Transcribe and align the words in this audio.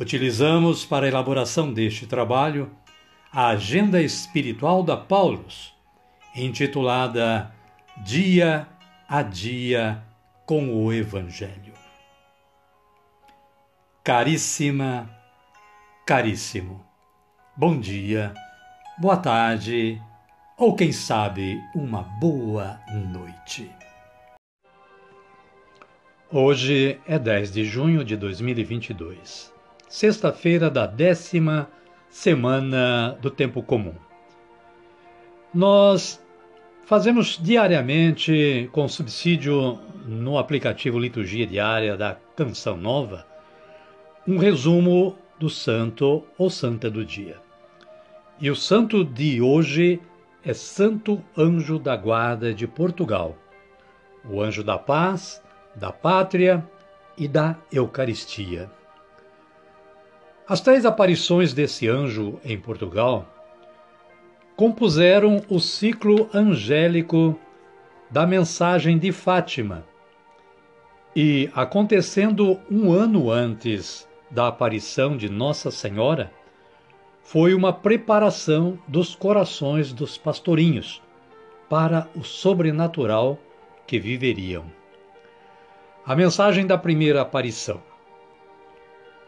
Utilizamos 0.00 0.82
para 0.86 1.04
a 1.04 1.08
elaboração 1.10 1.70
deste 1.70 2.06
trabalho 2.06 2.70
a 3.30 3.48
Agenda 3.48 4.00
Espiritual 4.00 4.82
da 4.82 4.96
Paulus, 4.96 5.74
intitulada 6.34 7.54
Dia 8.02 8.66
a 9.06 9.20
Dia 9.20 10.02
com 10.46 10.72
o 10.72 10.90
Evangelho. 10.90 11.74
Caríssima, 14.02 15.06
caríssimo, 16.06 16.82
bom 17.54 17.78
dia, 17.78 18.32
boa 18.98 19.18
tarde 19.18 20.00
ou 20.56 20.74
quem 20.74 20.92
sabe 20.92 21.60
uma 21.74 22.04
boa 22.18 22.80
noite. 23.12 23.70
Hoje 26.32 26.98
é 27.06 27.18
10 27.18 27.52
de 27.52 27.64
junho 27.66 28.02
de 28.02 28.16
2022 28.16 29.59
sexta-feira 29.90 30.70
da 30.70 30.86
décima 30.86 31.68
semana 32.08 33.18
do 33.20 33.28
tempo 33.28 33.60
comum. 33.60 33.94
Nós 35.52 36.24
fazemos 36.86 37.36
diariamente, 37.42 38.70
com 38.70 38.86
subsídio 38.86 39.80
no 40.06 40.38
aplicativo 40.38 40.96
Liturgia 40.96 41.44
Diária 41.44 41.96
da 41.96 42.16
Canção 42.36 42.76
Nova, 42.76 43.26
um 44.26 44.38
resumo 44.38 45.18
do 45.40 45.50
santo 45.50 46.24
ou 46.38 46.48
santa 46.48 46.88
do 46.88 47.04
dia. 47.04 47.38
E 48.40 48.48
o 48.48 48.54
santo 48.54 49.04
de 49.04 49.42
hoje 49.42 50.00
é 50.44 50.54
Santo 50.54 51.20
Anjo 51.36 51.80
da 51.80 51.96
Guarda 51.96 52.54
de 52.54 52.66
Portugal, 52.66 53.36
o 54.24 54.40
anjo 54.40 54.62
da 54.62 54.78
paz, 54.78 55.42
da 55.74 55.90
pátria 55.90 56.64
e 57.18 57.26
da 57.26 57.56
Eucaristia. 57.72 58.70
As 60.50 60.60
três 60.60 60.84
aparições 60.84 61.52
desse 61.52 61.86
anjo 61.86 62.40
em 62.44 62.58
Portugal 62.58 63.24
compuseram 64.56 65.40
o 65.48 65.60
ciclo 65.60 66.28
angélico 66.34 67.38
da 68.10 68.26
mensagem 68.26 68.98
de 68.98 69.12
Fátima. 69.12 69.84
E, 71.14 71.48
acontecendo 71.54 72.58
um 72.68 72.90
ano 72.90 73.30
antes 73.30 74.08
da 74.28 74.48
aparição 74.48 75.16
de 75.16 75.28
Nossa 75.28 75.70
Senhora, 75.70 76.32
foi 77.22 77.54
uma 77.54 77.72
preparação 77.72 78.76
dos 78.88 79.14
corações 79.14 79.92
dos 79.92 80.18
pastorinhos 80.18 81.00
para 81.68 82.08
o 82.16 82.24
sobrenatural 82.24 83.38
que 83.86 84.00
viveriam. 84.00 84.64
A 86.04 86.16
mensagem 86.16 86.66
da 86.66 86.76
primeira 86.76 87.20
aparição. 87.20 87.80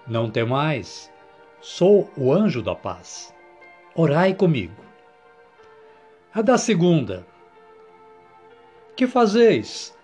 Não 0.04 0.28
temais, 0.28 1.11
Sou 1.64 2.10
o 2.16 2.32
anjo 2.32 2.60
da 2.60 2.74
paz. 2.74 3.32
Orai 3.94 4.34
comigo. 4.34 4.82
A 6.34 6.42
da 6.42 6.58
segunda. 6.58 7.24
Que 8.96 9.06
fazeis? 9.06 9.96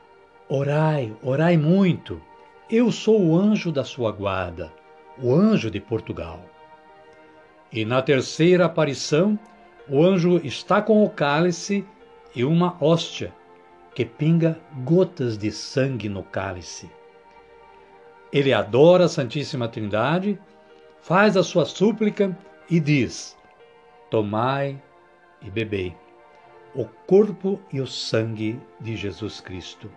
Orai, 0.49 1.13
orai 1.21 1.57
muito. 1.57 2.23
Eu 2.71 2.93
sou 2.93 3.21
o 3.21 3.37
anjo 3.37 3.73
da 3.73 3.83
sua 3.83 4.13
guarda, 4.13 4.73
o 5.21 5.35
anjo 5.35 5.69
de 5.69 5.81
Portugal. 5.81 6.41
E 7.73 7.85
na 7.85 8.01
terceira 8.03 8.67
aparição, 8.67 9.37
o 9.89 10.01
anjo 10.05 10.37
está 10.45 10.81
com 10.81 11.03
o 11.03 11.11
cálice 11.11 11.85
e 12.37 12.45
uma 12.45 12.77
hóstia, 12.81 13.35
que 13.97 14.05
pinga 14.05 14.61
gotas 14.85 15.37
de 15.37 15.51
sangue 15.51 16.09
no 16.09 16.23
cálice. 16.23 16.89
Ele 18.33 18.53
adora 18.53 19.07
a 19.07 19.09
Santíssima 19.09 19.67
Trindade 19.67 20.39
faz 21.09 21.39
a 21.39 21.43
sua 21.43 21.65
súplica 21.65 22.37
e 22.71 22.79
diz: 22.79 23.35
Tomai 24.11 24.81
e 25.41 25.51
bebei 25.51 25.97
o 26.75 26.85
corpo 26.85 27.59
e 27.73 27.81
o 27.81 27.87
sangue 27.87 28.61
de 28.79 28.95
Jesus 28.95 29.41
Cristo. 29.41 29.91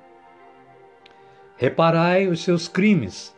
Reparai 1.57 2.27
os 2.27 2.41
seus 2.41 2.69
crimes 2.69 3.35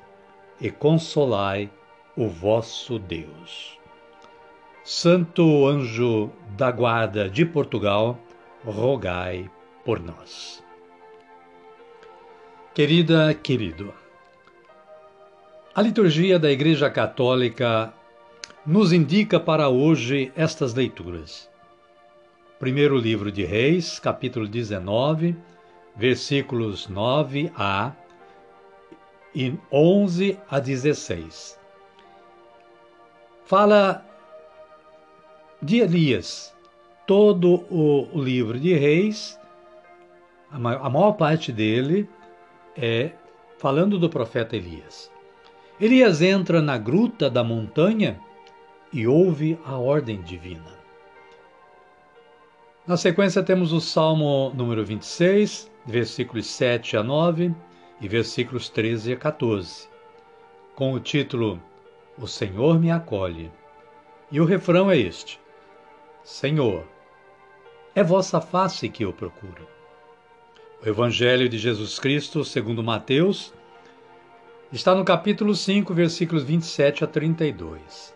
e 0.62 0.70
consolai 0.70 1.68
o 2.16 2.28
vosso 2.28 3.00
Deus. 3.00 3.80
Santo 4.84 5.66
anjo 5.66 6.30
da 6.50 6.70
guarda 6.70 7.28
de 7.28 7.44
Portugal, 7.44 8.20
rogai 8.64 9.50
por 9.84 10.00
nós. 10.00 10.64
Querida, 12.76 13.34
querido, 13.34 13.92
a 15.76 15.82
liturgia 15.82 16.38
da 16.38 16.52
Igreja 16.52 16.88
Católica 16.88 17.92
nos 18.64 18.94
indica 18.94 19.40
para 19.40 19.70
hoje 19.70 20.32
estas 20.36 20.76
leituras. 20.76 21.50
Primeiro 22.60 22.96
livro 22.96 23.32
de 23.32 23.44
Reis, 23.44 23.98
capítulo 23.98 24.48
19, 24.48 25.36
versículos 25.96 26.88
9a 26.88 27.92
e 29.34 29.56
11 29.72 30.38
a 30.48 30.60
16. 30.60 31.60
Fala 33.44 34.06
de 35.60 35.80
Elias. 35.80 36.56
Todo 37.08 37.66
o 37.70 38.22
livro 38.22 38.60
de 38.60 38.76
Reis, 38.76 39.40
a 40.52 40.60
maior 40.60 41.14
parte 41.14 41.52
dele 41.52 42.08
é 42.78 43.12
falando 43.58 43.98
do 43.98 44.08
profeta 44.08 44.56
Elias. 44.56 45.13
Elias 45.84 46.22
entra 46.22 46.62
na 46.62 46.78
gruta 46.78 47.30
da 47.30 47.44
montanha 47.44 48.18
e 48.94 49.06
ouve 49.06 49.60
a 49.66 49.78
ordem 49.78 50.22
divina. 50.22 50.80
Na 52.88 52.96
sequência, 52.96 53.44
temos 53.44 53.74
o 53.74 53.82
Salmo 53.82 54.54
número 54.56 54.86
26, 54.86 55.70
versículos 55.86 56.46
7 56.46 56.96
a 56.96 57.04
9 57.04 57.54
e 58.00 58.08
versículos 58.08 58.70
13 58.70 59.12
a 59.12 59.18
14, 59.18 59.90
com 60.74 60.94
o 60.94 61.02
título 61.02 61.62
O 62.18 62.28
Senhor 62.28 62.80
me 62.80 62.90
acolhe. 62.90 63.52
E 64.32 64.40
o 64.40 64.46
refrão 64.46 64.90
é 64.90 64.98
este: 64.98 65.38
Senhor, 66.24 66.88
é 67.94 68.02
vossa 68.02 68.40
face 68.40 68.88
que 68.88 69.04
eu 69.04 69.12
procuro. 69.12 69.68
O 70.82 70.88
Evangelho 70.88 71.50
de 71.50 71.58
Jesus 71.58 72.00
Cristo, 72.00 72.46
segundo 72.46 72.82
Mateus, 72.82 73.54
Está 74.74 74.96
no 74.96 75.06
capítulo 75.06 75.54
5, 75.54 75.94
versículos 75.94 76.44
27 76.44 77.04
a 77.04 77.08
32. 77.08 78.12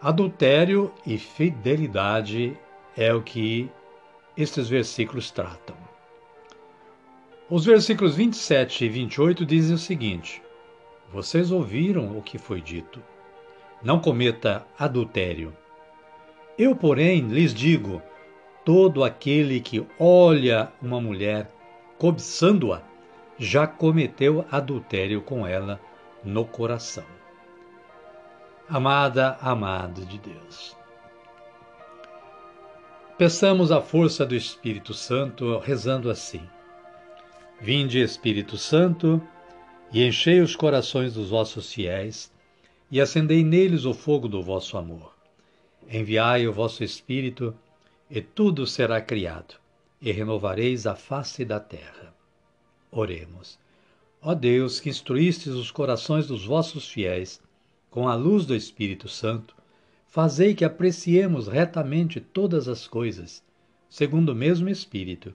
Adultério 0.00 0.92
e 1.04 1.18
fidelidade 1.18 2.56
é 2.96 3.12
o 3.12 3.20
que 3.20 3.68
estes 4.36 4.68
versículos 4.68 5.32
tratam. 5.32 5.74
Os 7.50 7.64
versículos 7.64 8.14
27 8.14 8.84
e 8.84 8.88
28 8.88 9.44
dizem 9.44 9.74
o 9.74 9.78
seguinte: 9.78 10.40
Vocês 11.12 11.50
ouviram 11.50 12.16
o 12.16 12.22
que 12.22 12.38
foi 12.38 12.60
dito. 12.60 13.02
Não 13.82 13.98
cometa 13.98 14.64
adultério. 14.78 15.52
Eu, 16.56 16.76
porém, 16.76 17.22
lhes 17.22 17.52
digo: 17.52 18.00
todo 18.64 19.02
aquele 19.02 19.60
que 19.60 19.84
olha 19.98 20.72
uma 20.80 21.00
mulher 21.00 21.50
cobiçando-a 21.98 22.91
já 23.38 23.66
cometeu 23.66 24.44
adultério 24.50 25.22
com 25.22 25.46
ela 25.46 25.80
no 26.24 26.44
coração. 26.44 27.04
Amada, 28.68 29.36
amado 29.40 30.04
de 30.06 30.18
Deus. 30.18 30.76
Peçamos 33.18 33.70
a 33.70 33.80
força 33.80 34.24
do 34.24 34.34
Espírito 34.34 34.94
Santo 34.94 35.58
rezando 35.58 36.10
assim: 36.10 36.42
Vinde, 37.60 38.00
Espírito 38.00 38.56
Santo, 38.56 39.22
e 39.92 40.04
enchei 40.04 40.40
os 40.40 40.56
corações 40.56 41.14
dos 41.14 41.30
vossos 41.30 41.72
fiéis, 41.72 42.32
e 42.90 43.00
acendei 43.00 43.44
neles 43.44 43.84
o 43.84 43.94
fogo 43.94 44.26
do 44.28 44.42
vosso 44.42 44.76
amor. 44.76 45.14
Enviai 45.88 46.46
o 46.46 46.52
vosso 46.52 46.82
Espírito, 46.82 47.54
e 48.10 48.20
tudo 48.20 48.66
será 48.66 49.00
criado, 49.00 49.54
e 50.00 50.10
renovareis 50.10 50.86
a 50.86 50.94
face 50.94 51.44
da 51.44 51.60
terra. 51.60 52.14
Oremos. 52.94 53.58
Ó 54.20 54.34
Deus, 54.34 54.78
que 54.78 54.90
instruístes 54.90 55.54
os 55.54 55.70
corações 55.70 56.26
dos 56.26 56.44
vossos 56.44 56.86
fiéis 56.86 57.40
com 57.90 58.06
a 58.06 58.14
luz 58.14 58.44
do 58.44 58.54
Espírito 58.54 59.08
Santo, 59.08 59.56
fazei 60.06 60.54
que 60.54 60.64
apreciemos 60.64 61.48
retamente 61.48 62.20
todas 62.20 62.68
as 62.68 62.86
coisas, 62.86 63.42
segundo 63.88 64.32
o 64.32 64.34
mesmo 64.34 64.68
Espírito, 64.68 65.34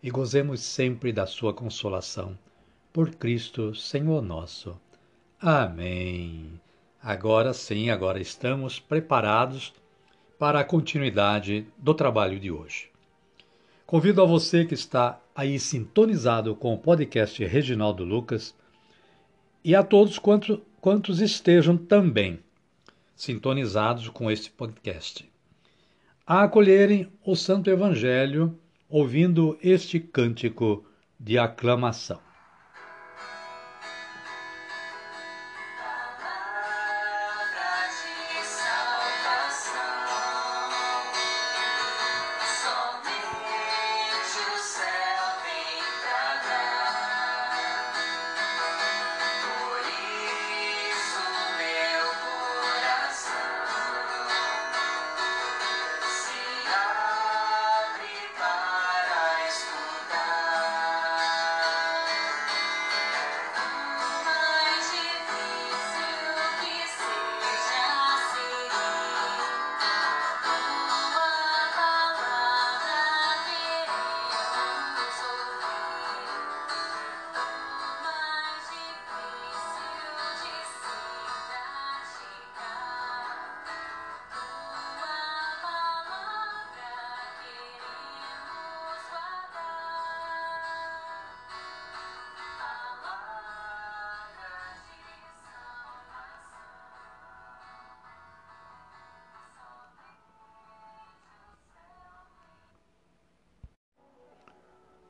e 0.00 0.08
gozemos 0.08 0.60
sempre 0.60 1.12
da 1.12 1.26
sua 1.26 1.52
consolação. 1.52 2.38
Por 2.92 3.10
Cristo, 3.10 3.74
Senhor 3.74 4.22
nosso. 4.22 4.76
Amém. 5.40 6.60
Agora 7.02 7.52
sim, 7.52 7.90
agora 7.90 8.20
estamos 8.20 8.78
preparados 8.78 9.74
para 10.38 10.60
a 10.60 10.64
continuidade 10.64 11.66
do 11.76 11.92
trabalho 11.92 12.38
de 12.38 12.50
hoje. 12.50 12.93
Convido 13.86 14.22
a 14.22 14.24
você 14.24 14.64
que 14.64 14.72
está 14.72 15.20
aí 15.34 15.58
sintonizado 15.58 16.56
com 16.56 16.72
o 16.72 16.78
podcast 16.78 17.44
Reginaldo 17.44 18.02
Lucas 18.02 18.54
e 19.62 19.74
a 19.74 19.82
todos 19.82 20.18
quantos, 20.18 20.58
quantos 20.80 21.20
estejam 21.20 21.76
também 21.76 22.40
sintonizados 23.14 24.08
com 24.08 24.30
este 24.30 24.50
podcast, 24.50 25.30
a 26.26 26.44
acolherem 26.44 27.12
o 27.24 27.36
Santo 27.36 27.68
Evangelho 27.68 28.58
ouvindo 28.88 29.58
este 29.62 30.00
cântico 30.00 30.84
de 31.20 31.38
aclamação. 31.38 32.33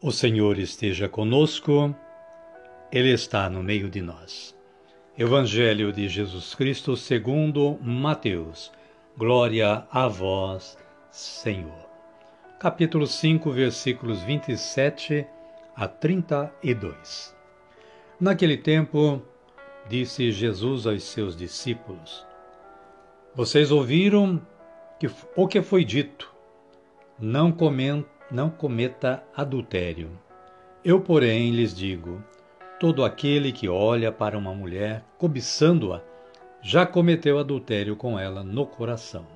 O 0.06 0.12
Senhor 0.12 0.58
esteja 0.58 1.08
conosco, 1.08 1.96
Ele 2.92 3.10
está 3.10 3.48
no 3.48 3.62
meio 3.62 3.88
de 3.88 4.02
nós. 4.02 4.54
Evangelho 5.16 5.90
de 5.94 6.10
Jesus 6.10 6.54
Cristo 6.54 6.94
segundo 6.94 7.78
Mateus. 7.80 8.70
Glória 9.16 9.86
a 9.90 10.06
vós, 10.06 10.76
Senhor. 11.10 11.88
Capítulo 12.60 13.06
5, 13.06 13.50
versículos 13.50 14.22
27 14.24 15.26
a 15.74 15.88
32. 15.88 17.34
Naquele 18.20 18.58
tempo, 18.58 19.22
disse 19.88 20.30
Jesus 20.32 20.86
aos 20.86 21.02
seus 21.02 21.34
discípulos: 21.34 22.26
Vocês 23.34 23.70
ouviram 23.70 24.46
que, 25.00 25.08
o 25.34 25.48
que 25.48 25.62
foi 25.62 25.82
dito: 25.82 26.30
Não 27.18 27.50
comentem 27.50 28.13
não 28.30 28.50
cometa 28.50 29.22
adultério. 29.36 30.10
Eu, 30.84 31.00
porém, 31.00 31.50
lhes 31.50 31.74
digo: 31.74 32.22
todo 32.78 33.04
aquele 33.04 33.52
que 33.52 33.68
olha 33.68 34.10
para 34.12 34.36
uma 34.36 34.54
mulher 34.54 35.04
cobiçando-a, 35.18 36.00
já 36.60 36.86
cometeu 36.86 37.38
adultério 37.38 37.94
com 37.96 38.18
ela 38.18 38.42
no 38.42 38.66
coração. 38.66 39.26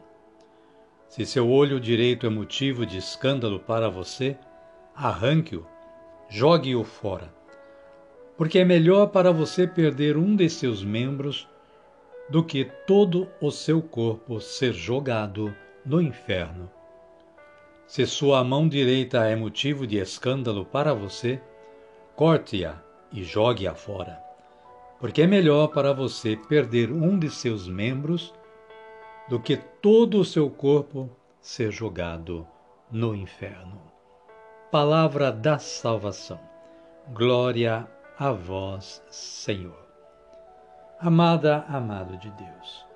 Se 1.09 1.25
seu 1.25 1.49
olho 1.49 1.81
direito 1.81 2.27
é 2.27 2.31
motivo 2.31 2.85
de 2.85 2.99
escândalo 2.99 3.61
para 3.61 3.89
você, 3.89 4.37
arranque-o, 4.95 5.67
jogue-o 6.29 6.85
fora. 6.85 7.33
Porque 8.37 8.59
é 8.59 8.65
melhor 8.65 9.09
para 9.09 9.33
você 9.33 9.67
perder 9.67 10.17
um 10.17 10.37
de 10.37 10.49
seus 10.49 10.85
membros 10.85 11.49
do 12.29 12.45
que 12.45 12.65
todo 12.87 13.29
o 13.41 13.51
seu 13.51 13.81
corpo 13.81 14.41
ser 14.41 14.73
jogado 14.73 15.55
no 15.85 16.01
inferno. 16.01 16.71
Se 17.89 18.07
sua 18.07 18.45
mão 18.45 18.69
direita 18.69 19.25
é 19.25 19.35
motivo 19.35 19.87
de 19.87 19.97
escândalo 19.97 20.63
para 20.63 20.93
você, 20.93 21.41
corte-a 22.15 22.77
e 23.11 23.25
jogue-a 23.25 23.75
fora, 23.75 24.23
porque 25.01 25.23
é 25.23 25.27
melhor 25.27 25.69
para 25.69 25.95
você 25.95 26.37
perder 26.37 26.93
um 26.93 27.19
de 27.19 27.31
seus 27.31 27.67
membros 27.67 28.35
do 29.27 29.41
que 29.41 29.57
todo 29.57 30.21
o 30.21 30.25
seu 30.25 30.51
corpo 30.51 31.09
ser 31.41 31.71
jogado 31.71 32.47
no 32.91 33.15
inferno. 33.15 33.81
Palavra 34.71 35.33
da 35.33 35.59
salvação. 35.59 36.39
Glória 37.15 37.89
a 38.19 38.33
vós, 38.33 39.03
Senhor. 39.09 39.89
Amada, 41.01 41.65
amado 41.67 42.19
de 42.19 42.31
Deus. 42.33 42.87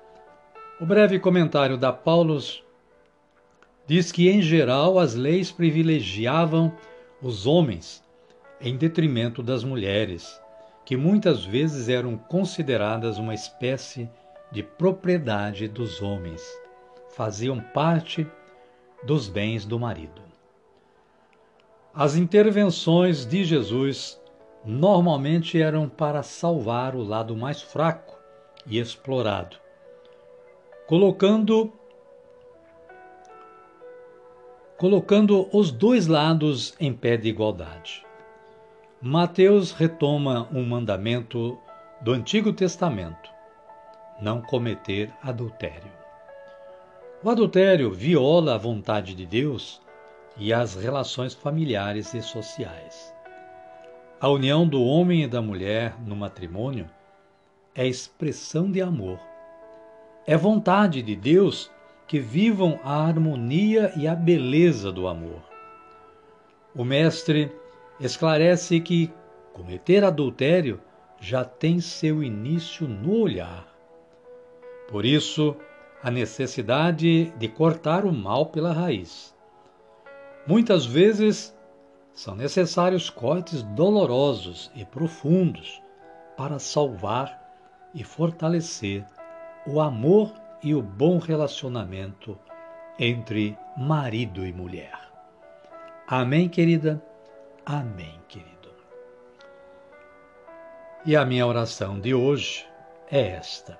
O 0.79 0.85
breve 0.85 1.19
comentário 1.19 1.79
da 1.79 1.91
Paulus 1.91 2.62
diz 3.85 4.11
que, 4.11 4.29
em 4.29 4.41
geral, 4.41 4.97
as 4.97 5.13
leis 5.13 5.51
privilegiavam 5.51 6.73
os 7.21 7.45
homens 7.45 8.03
em 8.59 8.77
detrimento 8.77 9.43
das 9.43 9.63
mulheres, 9.63 10.39
que 10.85 10.95
muitas 10.95 11.43
vezes 11.43 11.89
eram 11.89 12.17
consideradas 12.17 13.17
uma 13.17 13.33
espécie 13.33 14.09
de 14.51 14.63
propriedade 14.63 15.67
dos 15.67 16.01
homens, 16.01 16.41
faziam 17.15 17.59
parte 17.59 18.27
dos 19.03 19.27
bens 19.27 19.65
do 19.65 19.79
marido. 19.79 20.21
As 21.93 22.15
intervenções 22.15 23.25
de 23.25 23.43
Jesus 23.43 24.19
normalmente 24.65 25.61
eram 25.61 25.89
para 25.89 26.23
salvar 26.23 26.95
o 26.95 27.03
lado 27.03 27.35
mais 27.35 27.61
fraco 27.61 28.17
e 28.65 28.79
explorado, 28.79 29.57
colocando 30.87 31.71
colocando 34.83 35.47
os 35.53 35.71
dois 35.71 36.07
lados 36.07 36.75
em 36.77 36.91
pé 36.91 37.15
de 37.15 37.29
igualdade. 37.29 38.05
Mateus 39.01 39.71
retoma 39.71 40.49
um 40.51 40.61
mandamento 40.65 41.57
do 42.01 42.11
Antigo 42.11 42.51
Testamento: 42.51 43.31
não 44.21 44.41
cometer 44.41 45.09
adultério. 45.23 45.89
O 47.23 47.29
adultério 47.29 47.91
viola 47.91 48.55
a 48.55 48.57
vontade 48.57 49.15
de 49.15 49.25
Deus 49.25 49.81
e 50.35 50.51
as 50.51 50.75
relações 50.75 51.33
familiares 51.33 52.13
e 52.13 52.21
sociais. 52.21 53.15
A 54.19 54.27
união 54.27 54.67
do 54.67 54.83
homem 54.83 55.23
e 55.23 55.27
da 55.29 55.41
mulher 55.41 55.95
no 56.05 56.13
matrimônio 56.17 56.89
é 57.73 57.87
expressão 57.87 58.69
de 58.69 58.81
amor. 58.81 59.17
É 60.27 60.35
vontade 60.35 61.01
de 61.01 61.15
Deus 61.15 61.71
que 62.07 62.19
vivam 62.19 62.79
a 62.83 63.05
harmonia 63.05 63.91
e 63.95 64.07
a 64.07 64.15
beleza 64.15 64.91
do 64.91 65.07
amor. 65.07 65.41
O 66.75 66.83
Mestre 66.83 67.51
esclarece 67.99 68.79
que 68.79 69.11
cometer 69.53 70.03
adultério 70.03 70.81
já 71.19 71.45
tem 71.45 71.79
seu 71.79 72.23
início 72.23 72.87
no 72.87 73.19
olhar. 73.21 73.67
Por 74.89 75.05
isso, 75.05 75.55
a 76.01 76.11
necessidade 76.11 77.31
de 77.37 77.47
cortar 77.47 78.05
o 78.05 78.11
mal 78.11 78.47
pela 78.47 78.73
raiz. 78.73 79.33
Muitas 80.45 80.85
vezes 80.85 81.55
são 82.13 82.35
necessários 82.35 83.09
cortes 83.09 83.63
dolorosos 83.63 84.69
e 84.75 84.83
profundos 84.83 85.81
para 86.35 86.59
salvar 86.59 87.41
e 87.93 88.03
fortalecer 88.03 89.05
o 89.65 89.79
amor 89.79 90.33
e 90.63 90.73
o 90.73 90.81
bom 90.81 91.17
relacionamento 91.17 92.37
entre 92.97 93.57
marido 93.77 94.45
e 94.45 94.53
mulher. 94.53 94.97
Amém, 96.07 96.47
querida? 96.47 97.01
Amém, 97.65 98.19
querido. 98.27 98.53
E 101.05 101.15
a 101.15 101.25
minha 101.25 101.45
oração 101.45 101.99
de 101.99 102.13
hoje 102.13 102.65
é 103.11 103.27
esta. 103.29 103.77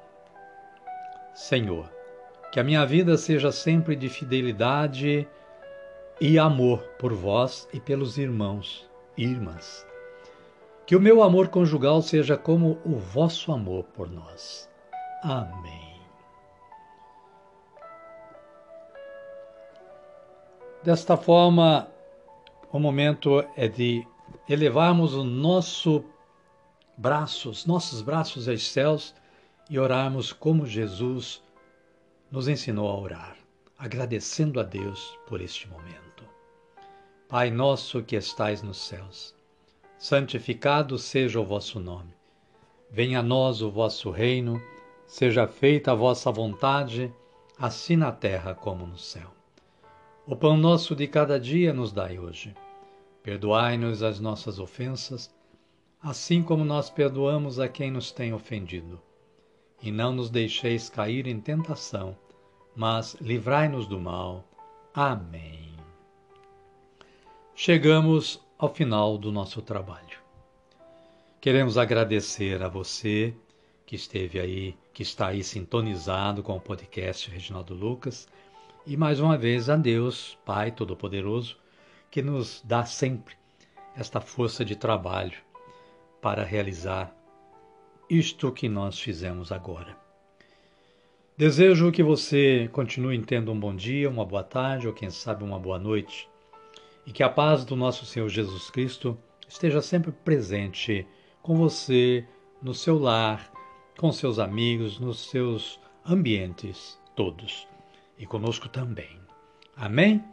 Senhor, 1.33 1.89
que 2.51 2.59
a 2.59 2.63
minha 2.63 2.85
vida 2.85 3.17
seja 3.17 3.51
sempre 3.51 3.95
de 3.95 4.09
fidelidade 4.09 5.27
e 6.19 6.37
amor 6.37 6.79
por 6.99 7.13
vós 7.13 7.67
e 7.73 7.79
pelos 7.79 8.17
irmãos 8.17 8.89
e 9.17 9.23
irmãs. 9.23 9.85
Que 10.85 10.95
o 10.95 11.01
meu 11.01 11.23
amor 11.23 11.47
conjugal 11.47 12.01
seja 12.01 12.37
como 12.37 12.77
o 12.85 12.97
vosso 12.97 13.51
amor 13.51 13.85
por 13.85 14.09
nós. 14.09 14.69
Amém. 15.23 15.92
Desta 20.83 21.15
forma, 21.15 21.87
o 22.69 22.77
momento 22.77 23.41
é 23.55 23.69
de 23.69 24.05
elevarmos 24.49 25.13
o 25.13 25.23
nosso 25.23 26.03
braços, 26.97 27.65
nossos 27.65 28.01
braços 28.01 28.49
aos 28.49 28.67
céus 28.69 29.15
e 29.69 29.79
orarmos 29.79 30.33
como 30.33 30.65
Jesus 30.65 31.41
nos 32.29 32.49
ensinou 32.49 32.89
a 32.89 32.99
orar, 32.99 33.37
agradecendo 33.79 34.59
a 34.59 34.63
Deus 34.63 35.17
por 35.25 35.39
este 35.39 35.69
momento. 35.69 36.25
Pai 37.29 37.49
nosso 37.49 38.03
que 38.03 38.17
estais 38.17 38.61
nos 38.61 38.77
céus, 38.77 39.33
santificado 39.97 40.99
seja 40.99 41.39
o 41.39 41.45
vosso 41.45 41.79
nome. 41.79 42.13
Venha 42.91 43.19
a 43.19 43.23
nós 43.23 43.61
o 43.61 43.71
vosso 43.71 44.11
reino, 44.11 44.61
seja 45.07 45.47
feita 45.47 45.93
a 45.93 45.95
vossa 45.95 46.29
vontade, 46.29 47.09
assim 47.57 47.95
na 47.95 48.11
terra 48.11 48.53
como 48.53 48.85
no 48.85 48.97
céu. 48.97 49.31
O 50.25 50.37
pão 50.37 50.55
nosso 50.55 50.95
de 50.95 51.05
cada 51.05 51.37
dia 51.37 51.73
nos 51.73 51.91
dai 51.91 52.17
hoje. 52.17 52.55
Perdoai-nos 53.21 54.01
as 54.01 54.21
nossas 54.21 54.57
ofensas, 54.57 55.29
assim 56.01 56.41
como 56.41 56.63
nós 56.63 56.89
perdoamos 56.89 57.59
a 57.59 57.67
quem 57.67 57.91
nos 57.91 58.09
tem 58.09 58.33
ofendido. 58.33 59.01
E 59.81 59.91
não 59.91 60.13
nos 60.13 60.29
deixeis 60.29 60.87
cair 60.87 61.27
em 61.27 61.41
tentação, 61.41 62.17
mas 62.73 63.15
livrai-nos 63.19 63.85
do 63.85 63.99
mal. 63.99 64.45
Amém. 64.93 65.73
Chegamos 67.53 68.39
ao 68.57 68.73
final 68.73 69.17
do 69.17 69.29
nosso 69.29 69.61
trabalho. 69.61 70.19
Queremos 71.41 71.77
agradecer 71.77 72.63
a 72.63 72.69
você 72.69 73.35
que 73.85 73.97
esteve 73.97 74.39
aí, 74.39 74.77
que 74.93 75.03
está 75.03 75.27
aí 75.27 75.43
sintonizado 75.43 76.41
com 76.41 76.55
o 76.55 76.61
podcast 76.61 77.29
Reginaldo 77.29 77.73
Lucas, 77.73 78.25
e 78.85 78.97
mais 78.97 79.19
uma 79.19 79.37
vez 79.37 79.69
a 79.69 79.77
Deus, 79.77 80.37
Pai 80.45 80.69
Todo-Poderoso, 80.69 81.57
que 82.11 82.21
nos 82.21 82.61
dá 82.65 82.83
sempre 82.83 83.35
esta 83.95 84.19
força 84.19 84.65
de 84.65 84.75
trabalho 84.75 85.37
para 86.21 86.43
realizar 86.43 87.15
isto 88.09 88.51
que 88.51 88.67
nós 88.67 88.99
fizemos 88.99 89.51
agora. 89.51 89.95
Desejo 91.37 91.91
que 91.91 92.03
você 92.03 92.69
continue 92.71 93.19
tendo 93.23 93.51
um 93.51 93.59
bom 93.59 93.73
dia, 93.73 94.09
uma 94.09 94.25
boa 94.25 94.43
tarde 94.43 94.87
ou 94.87 94.93
quem 94.93 95.09
sabe 95.09 95.43
uma 95.43 95.57
boa 95.57 95.79
noite 95.79 96.29
e 97.05 97.11
que 97.11 97.23
a 97.23 97.29
paz 97.29 97.65
do 97.65 97.75
nosso 97.75 98.05
Senhor 98.05 98.27
Jesus 98.29 98.69
Cristo 98.69 99.17
esteja 99.47 99.81
sempre 99.81 100.11
presente 100.11 101.07
com 101.41 101.55
você, 101.55 102.25
no 102.61 102.73
seu 102.73 102.99
lar, 102.99 103.51
com 103.97 104.11
seus 104.11 104.39
amigos, 104.39 104.99
nos 104.99 105.29
seus 105.29 105.79
ambientes 106.05 106.99
todos 107.15 107.72
e 108.17 108.25
conosco 108.25 108.70
também. 108.70 109.20
Amém? 109.75 110.24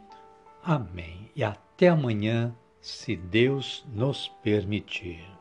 Amém. 0.63 1.31
E 1.35 1.43
até 1.43 1.89
amanhã, 1.89 2.55
se 2.79 3.15
Deus 3.15 3.85
nos 3.91 4.27
permitir. 4.43 5.40